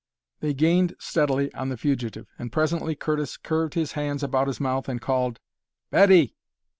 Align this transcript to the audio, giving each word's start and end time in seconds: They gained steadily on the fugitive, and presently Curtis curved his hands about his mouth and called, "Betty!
They 0.39 0.55
gained 0.55 0.95
steadily 0.97 1.53
on 1.53 1.69
the 1.69 1.77
fugitive, 1.77 2.25
and 2.39 2.51
presently 2.51 2.95
Curtis 2.95 3.37
curved 3.37 3.75
his 3.75 3.91
hands 3.91 4.23
about 4.23 4.47
his 4.47 4.59
mouth 4.59 4.89
and 4.89 4.99
called, 4.99 5.39
"Betty! 5.91 6.33